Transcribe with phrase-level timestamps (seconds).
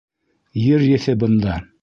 [0.61, 1.61] Ер еҫе бында.